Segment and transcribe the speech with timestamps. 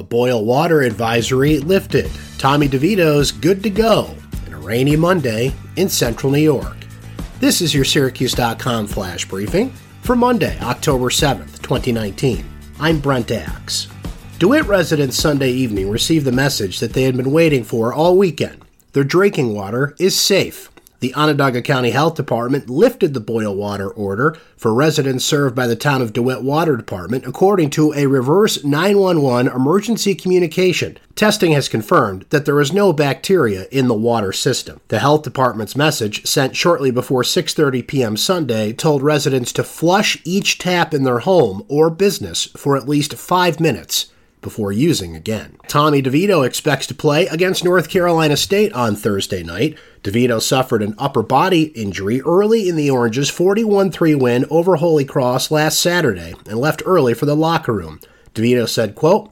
[0.00, 2.10] A boil water advisory lifted.
[2.38, 4.14] Tommy DeVito's good to go.
[4.46, 6.78] And a rainy Monday in central New York.
[7.38, 9.68] This is your Syracuse.com flash briefing
[10.00, 12.48] for Monday, October 7th, 2019.
[12.78, 13.88] I'm Brent Axe.
[14.38, 18.64] DeWitt residents Sunday evening received the message that they had been waiting for all weekend.
[18.94, 20.69] Their drinking water is safe.
[21.00, 25.74] The Onondaga County Health Department lifted the boil water order for residents served by the
[25.74, 30.98] town of DeWitt Water Department, according to a reverse 911 emergency communication.
[31.14, 34.78] Testing has confirmed that there is no bacteria in the water system.
[34.88, 38.16] The health department's message, sent shortly before 6:30 p.m.
[38.18, 43.14] Sunday, told residents to flush each tap in their home or business for at least
[43.14, 45.56] 5 minutes before using again.
[45.68, 49.76] Tommy DeVito expects to play against North Carolina State on Thursday night.
[50.02, 55.04] DeVito suffered an upper body injury early in the Oranges' 41 3 win over Holy
[55.04, 58.00] Cross last Saturday and left early for the locker room.
[58.34, 59.30] DeVito said, quote,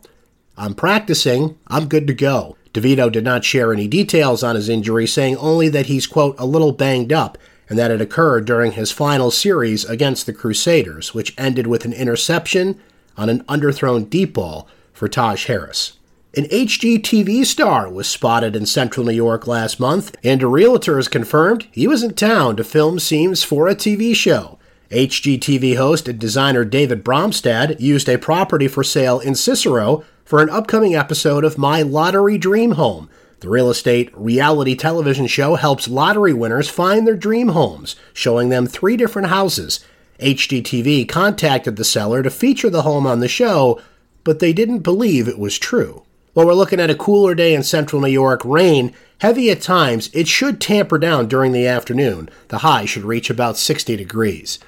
[0.56, 2.56] I'm practicing, I'm good to go.
[2.74, 6.44] DeVito did not share any details on his injury, saying only that he's, quote, a
[6.44, 11.34] little banged up and that it occurred during his final series against the Crusaders, which
[11.38, 12.80] ended with an interception
[13.16, 14.68] on an underthrown deep ball
[14.98, 15.94] for Taj Harris.
[16.36, 21.08] An HGTV star was spotted in central New York last month, and a realtor has
[21.08, 24.58] confirmed he was in town to film scenes for a TV show.
[24.90, 30.50] HGTV host and designer David Bromstad used a property for sale in Cicero for an
[30.50, 33.08] upcoming episode of My Lottery Dream Home.
[33.40, 38.66] The real estate reality television show helps lottery winners find their dream homes, showing them
[38.66, 39.80] three different houses.
[40.20, 43.80] HGTV contacted the seller to feature the home on the show,
[44.28, 46.02] but they didn't believe it was true.
[46.34, 50.10] While we're looking at a cooler day in central New York, rain, heavy at times,
[50.12, 52.28] it should tamper down during the afternoon.
[52.48, 54.58] The high should reach about 60 degrees.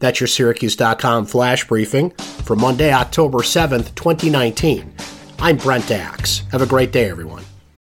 [0.00, 4.92] That's your Syracuse.com flash briefing for Monday, October 7th, 2019.
[5.38, 6.42] I'm Brent Axe.
[6.52, 7.42] Have a great day, everyone.